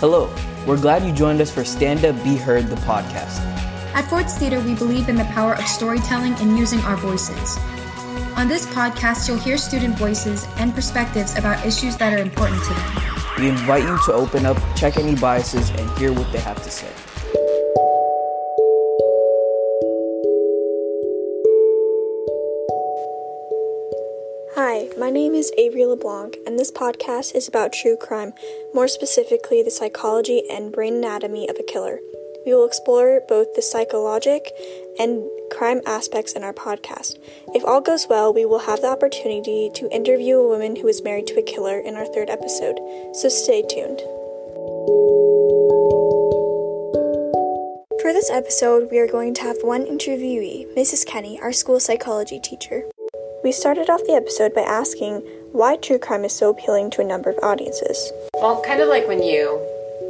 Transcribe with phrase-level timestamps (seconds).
[0.00, 0.32] Hello,
[0.64, 3.40] we're glad you joined us for Stand Up Be Heard, the podcast.
[3.94, 7.58] At Ford's Theater, we believe in the power of storytelling and using our voices.
[8.36, 12.74] On this podcast, you'll hear student voices and perspectives about issues that are important to
[12.74, 13.40] them.
[13.40, 16.70] We invite you to open up, check any biases, and hear what they have to
[16.70, 16.92] say.
[25.38, 28.32] Is Avery LeBlanc, and this podcast is about true crime,
[28.74, 32.00] more specifically, the psychology and brain anatomy of a killer.
[32.44, 34.50] We will explore both the psychologic
[34.98, 37.20] and crime aspects in our podcast.
[37.54, 41.04] If all goes well, we will have the opportunity to interview a woman who is
[41.04, 42.80] married to a killer in our third episode,
[43.14, 44.00] so stay tuned.
[48.02, 51.06] For this episode, we are going to have one interviewee, Mrs.
[51.06, 52.82] Kenny, our school psychology teacher.
[53.48, 55.20] We started off the episode by asking
[55.52, 58.12] why true crime is so appealing to a number of audiences.
[58.34, 59.58] Well, kind of like when you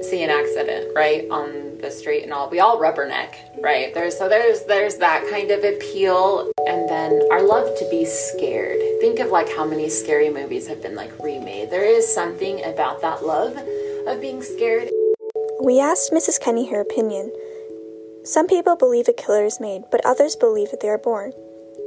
[0.00, 3.92] see an accident, right, on the street and all, we all rubberneck, right?
[3.92, 8.80] There's so there's there's that kind of appeal, and then our love to be scared.
[9.02, 11.70] Think of like how many scary movies have been like remade.
[11.70, 13.54] There is something about that love
[14.06, 14.88] of being scared.
[15.62, 16.40] We asked Mrs.
[16.40, 17.30] Kenny her opinion.
[18.24, 21.34] Some people believe a killer is made, but others believe that they are born.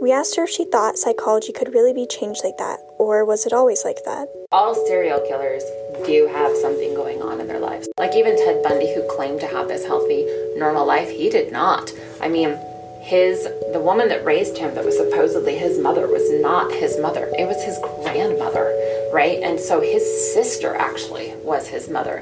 [0.00, 3.44] We asked her if she thought psychology could really be changed like that, or was
[3.44, 4.28] it always like that?
[4.50, 5.62] All serial killers
[6.06, 7.86] do have something going on in their lives.
[7.98, 11.92] Like even Ted Bundy, who claimed to have this healthy, normal life, he did not.
[12.18, 12.58] I mean,
[13.02, 17.32] his the woman that raised him that was supposedly his mother was not his mother
[17.38, 18.76] it was his grandmother
[19.10, 22.18] right and so his sister actually was his mother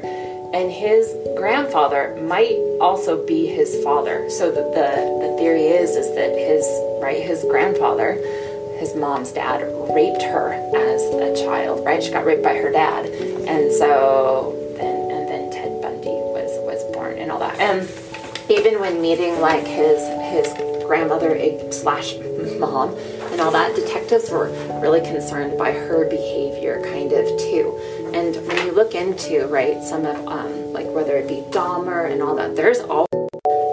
[0.54, 6.14] and his grandfather might also be his father so the, the, the theory is is
[6.14, 6.64] that his
[7.00, 7.22] right?
[7.22, 8.18] His grandfather
[8.78, 9.60] his mom's dad
[9.92, 12.02] raped her as a child right?
[12.02, 13.06] She got raped by her dad.
[13.06, 17.58] And so then and then ted bundy was was born and all that.
[17.58, 17.82] And
[18.48, 19.98] even when meeting like his
[20.30, 20.46] his
[20.86, 21.36] grandmother
[21.72, 22.16] slash
[22.58, 22.94] mom
[23.30, 24.48] and all that detectives were
[24.80, 27.78] really concerned by her behavior kind of too.
[28.14, 32.22] And when you look into right some of um, like whether it be Dahmer and
[32.22, 33.06] all that, there's all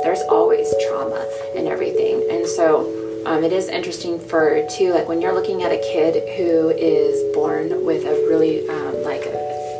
[0.03, 1.25] there's always trauma
[1.55, 2.27] and everything.
[2.29, 6.13] And so um, it is interesting for too like when you're looking at a kid
[6.37, 9.35] who is born with a really um, like a,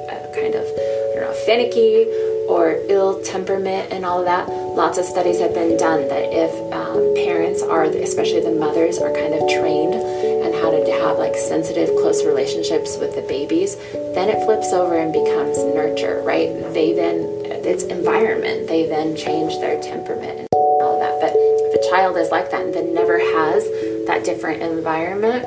[0.10, 2.06] a kind of I don't know finicky
[2.48, 4.48] or ill temperament and all of that.
[4.50, 9.12] Lots of studies have been done that if um, parents are, especially the mothers, are
[9.14, 13.76] kind of trained and how to have like sensitive, close relationships with the babies,
[14.14, 16.50] then it flips over and becomes nurture, right?
[16.74, 17.18] They then,
[17.66, 21.20] it's environment, they then change their temperament and all of that.
[21.22, 23.64] But a child is like that and then never has
[24.08, 25.44] that different environment,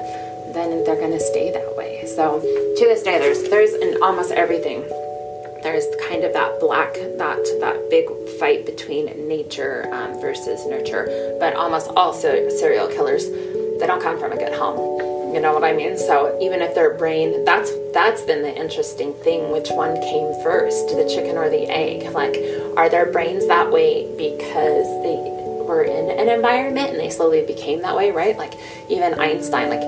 [0.54, 2.04] then they're going to stay that way.
[2.06, 4.84] So to this day, there's there's in almost everything
[5.62, 8.06] there's kind of that black that that big
[8.38, 13.28] fight between nature um, versus nurture but almost all serial killers
[13.78, 15.34] they don't come from a good home.
[15.34, 15.96] You know what i mean?
[15.96, 20.88] So even if their brain that's that's been the interesting thing which one came first
[20.88, 22.12] the chicken or the egg?
[22.12, 22.36] Like
[22.76, 25.27] are their brains that way because they
[25.68, 28.54] were in an environment and they slowly became that way right like
[28.88, 29.82] even einstein like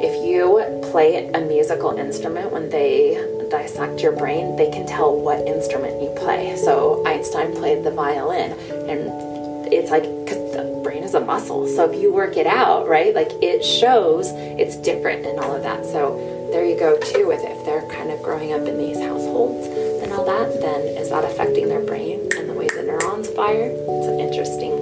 [0.00, 3.14] if you play a musical instrument when they
[3.54, 6.56] dissect your brain, they can tell what instrument you play.
[6.56, 8.52] So Einstein played the violin,
[8.90, 11.66] and it's like the brain is a muscle.
[11.68, 15.62] So if you work it out, right, like it shows it's different and all of
[15.62, 15.84] that.
[15.84, 19.66] So there you go too with if they're kind of growing up in these households
[20.02, 23.70] and all that, then is that affecting their brain and the way the neurons fire?
[23.70, 24.73] It's an interesting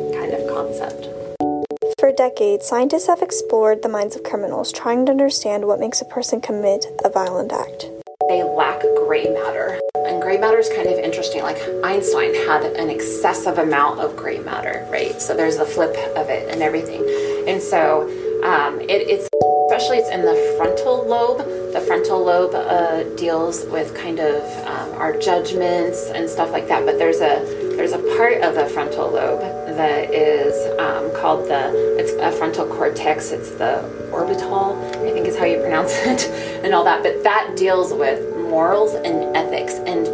[2.22, 6.40] decades, scientists have explored the minds of criminals, trying to understand what makes a person
[6.40, 7.90] commit a violent act
[8.28, 9.78] they lack gray matter.
[9.94, 11.42] And gray matter is kind of interesting.
[11.42, 15.20] Like Einstein had an excessive amount of gray matter, right?
[15.20, 17.02] So there's the flip of it and everything.
[17.46, 18.02] And so
[18.42, 19.28] um, it, it's
[19.68, 21.38] especially it's in the frontal lobe.
[21.72, 26.86] The frontal lobe uh, deals with kind of um, our judgments and stuff like that.
[26.86, 27.44] But there's a
[27.76, 32.66] there's a part of the frontal lobe that is um, called the it's a frontal
[32.66, 33.30] cortex.
[33.30, 36.24] It's the orbital, I think is how you pronounce it,
[36.64, 37.02] and all that.
[37.02, 40.06] But that deals with morals and ethics and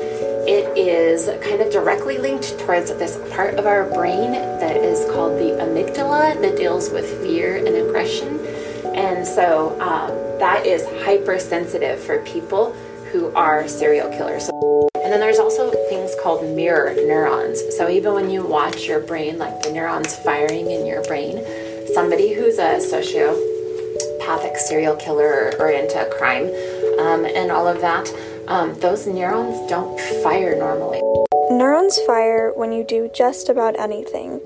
[0.48, 5.38] it is kind of directly linked towards this part of our brain that is called
[5.38, 8.38] the amygdala that deals with fear and aggression
[8.94, 12.72] and so um, that is hypersensitive for people
[13.12, 14.48] who are serial killers.
[14.94, 15.70] And then there's also
[16.22, 17.62] called mirror neurons.
[17.76, 21.44] So even when you watch your brain, like the neurons firing in your brain,
[21.94, 26.46] somebody who's a sociopathic serial killer or into a crime
[26.98, 28.12] um, and all of that,
[28.48, 31.00] um, those neurons don't fire normally.
[31.50, 34.40] Neurons fire when you do just about anything.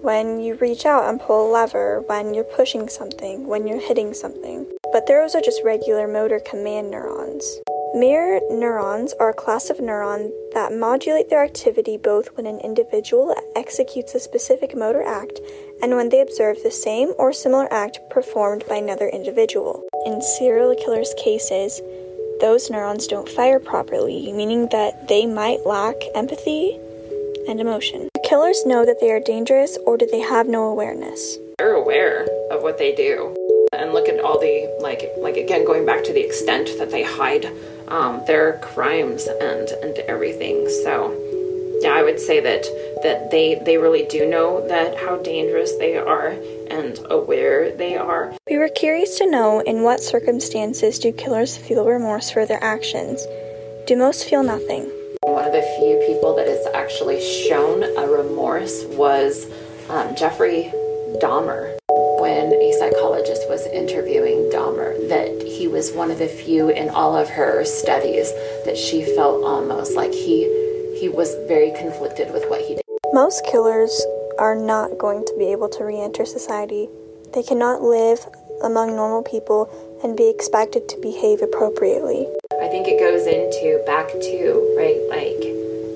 [0.00, 4.14] When you reach out and pull a lever, when you're pushing something, when you're hitting
[4.14, 4.66] something.
[4.92, 7.60] But those are just regular motor command neurons.
[7.94, 13.34] Mirror neurons are a class of neuron that modulate their activity both when an individual
[13.56, 15.40] executes a specific motor act
[15.80, 19.82] and when they observe the same or similar act performed by another individual.
[20.04, 21.80] In serial killers' cases,
[22.40, 26.78] those neurons don't fire properly, meaning that they might lack empathy
[27.48, 28.10] and emotion.
[28.14, 31.38] Do killers know that they are dangerous or do they have no awareness?
[31.56, 33.34] They're aware of what they do.
[33.72, 37.02] And look at all the like like again going back to the extent that they
[37.02, 37.50] hide
[37.88, 40.68] um, their crimes and and everything.
[40.84, 41.14] So
[41.80, 42.66] yeah, I would say that
[43.02, 46.34] that they they really do know that how dangerous they are
[46.70, 48.34] and aware they are.
[48.48, 53.24] We were curious to know in what circumstances do killers feel remorse for their actions?
[53.86, 54.90] Do most feel nothing?
[55.22, 59.46] One of the few people that has actually shown a remorse was
[59.88, 60.70] um, Jeffrey
[61.20, 61.78] Dahmer.
[62.48, 67.14] When a psychologist was interviewing Dahmer, that he was one of the few in all
[67.14, 68.32] of her studies
[68.64, 70.48] that she felt almost like he
[70.98, 72.84] he was very conflicted with what he did.
[73.12, 73.92] Most killers
[74.38, 76.88] are not going to be able to re enter society.
[77.34, 78.26] They cannot live
[78.64, 79.68] among normal people
[80.02, 82.26] and be expected to behave appropriately.
[82.62, 85.44] I think it goes into back to, right, like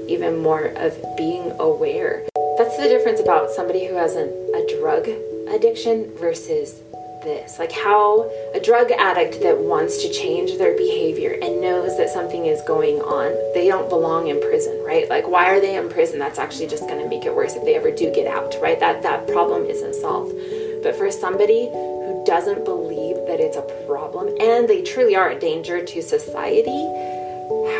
[0.07, 2.29] even more of being aware.
[2.59, 5.09] That's the difference about somebody who has an, a drug
[5.53, 6.81] addiction versus
[7.23, 7.59] this.
[7.59, 12.47] Like how a drug addict that wants to change their behavior and knows that something
[12.47, 15.09] is going on, they don't belong in prison, right?
[15.09, 16.19] Like why are they in prison?
[16.19, 18.79] That's actually just going to make it worse if they ever do get out, right?
[18.81, 20.35] That that problem isn't solved.
[20.83, 25.39] But for somebody who doesn't believe that it's a problem and they truly are a
[25.39, 26.83] danger to society,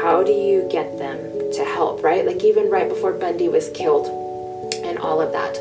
[0.03, 1.19] how do you get them
[1.53, 2.25] to help, right?
[2.25, 4.07] Like even right before Bundy was killed
[4.85, 5.57] and all of that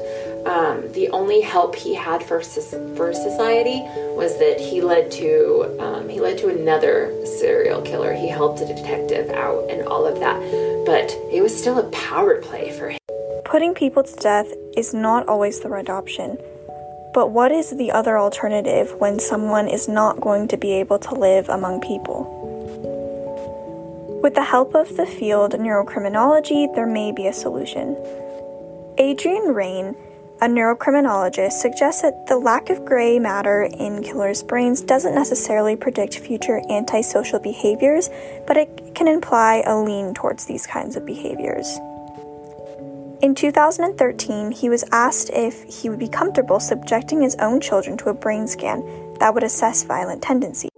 [0.52, 3.80] um, the only help he had for for society
[4.20, 8.14] was that he led to um, he led to another serial killer.
[8.14, 10.38] He helped a detective out and all of that,
[10.86, 13.00] but it was still a power play for him.
[13.46, 16.38] Putting people to death is not always the right option.
[17.14, 21.16] But what is the other alternative when someone is not going to be able to
[21.16, 22.20] live among people?
[24.22, 27.98] With the help of the field neurocriminology, there may be a solution.
[28.98, 29.96] Adrian Raine
[30.42, 36.18] a neurocriminologist suggests that the lack of gray matter in killers' brains doesn't necessarily predict
[36.18, 38.10] future antisocial behaviors,
[38.48, 41.78] but it can imply a lean towards these kinds of behaviors.
[43.22, 48.10] In 2013, he was asked if he would be comfortable subjecting his own children to
[48.10, 48.84] a brain scan
[49.20, 50.71] that would assess violent tendencies.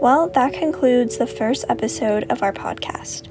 [0.00, 3.28] Well, that concludes the first episode of our podcast.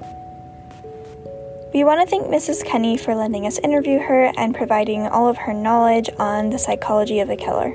[1.74, 2.64] We want to thank Mrs.
[2.64, 7.22] Kenny for letting us interview her and providing all of her knowledge on the psychology
[7.22, 7.74] of a killer.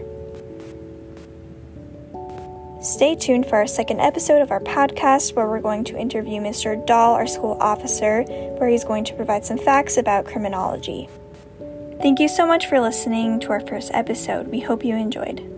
[2.80, 6.86] Stay tuned for our second episode of our podcast, where we're going to interview Mr.
[6.86, 11.08] Dahl, our school officer, where he's going to provide some facts about criminology.
[12.00, 14.46] Thank you so much for listening to our first episode.
[14.48, 15.53] We hope you enjoyed.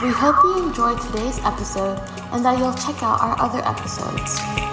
[0.00, 1.98] We hope you enjoyed today's episode
[2.30, 4.67] and that you'll check out our other episodes.